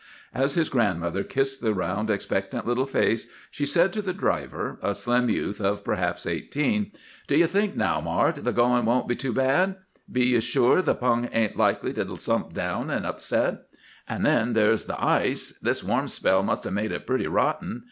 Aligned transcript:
As 0.33 0.55
his 0.55 0.67
grandmother 0.67 1.23
kissed 1.23 1.61
the 1.61 1.75
round, 1.75 2.09
expectant 2.09 2.65
little 2.65 2.87
face, 2.87 3.27
she 3.51 3.67
said 3.67 3.93
to 3.93 4.01
the 4.01 4.13
driver, 4.15 4.79
a 4.81 4.95
slim 4.95 5.29
youth 5.29 5.61
of 5.61 5.83
perhaps 5.83 6.25
eighteen,— 6.25 6.91
"'Do 7.27 7.37
you 7.37 7.45
think, 7.45 7.75
now, 7.75 8.01
Mart, 8.01 8.43
the 8.43 8.51
goin' 8.51 8.83
won't 8.85 9.07
be 9.07 9.15
too 9.15 9.31
bad? 9.31 9.75
Be 10.11 10.25
you 10.25 10.41
sure 10.41 10.81
the 10.81 10.95
pung 10.95 11.29
ain't 11.31 11.55
likely 11.55 11.93
to 11.93 12.17
slump 12.17 12.51
down 12.51 12.89
and 12.89 13.05
upset? 13.05 13.61
And 14.09 14.25
then 14.25 14.53
there's 14.53 14.85
the 14.85 14.99
ice! 14.99 15.55
This 15.61 15.83
warm 15.83 16.07
spell 16.07 16.41
must 16.41 16.63
have 16.63 16.73
made 16.73 16.91
it 16.91 17.05
pretty 17.05 17.27
rotten! 17.27 17.79